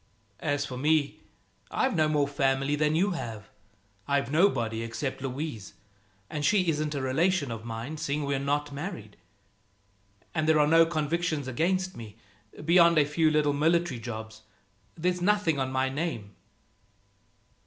"As 0.39 0.65
for 0.65 0.77
me, 0.77 1.19
I've 1.69 1.95
no 1.95 2.07
more 2.07 2.27
family 2.27 2.75
than 2.75 2.95
you 2.95 3.11
have. 3.11 3.51
I've 4.07 4.31
nobody, 4.31 4.81
except 4.81 5.21
Louise 5.21 5.75
and 6.27 6.43
she 6.43 6.67
isn't 6.69 6.95
a 6.95 7.01
relation 7.03 7.51
of 7.51 7.65
mine, 7.65 7.97
seeing 7.97 8.25
we're 8.25 8.39
not 8.39 8.71
married. 8.71 9.15
And 10.33 10.49
there 10.49 10.59
are 10.59 10.65
no 10.65 10.87
convictions 10.87 11.47
against 11.47 11.95
me, 11.95 12.15
beyond 12.65 12.97
a 12.97 13.05
few 13.05 13.29
little 13.29 13.53
military 13.53 13.99
jobs. 13.99 14.41
There's 14.97 15.21
nothing 15.21 15.59
on 15.59 15.71
my 15.71 15.87
name." 15.87 16.33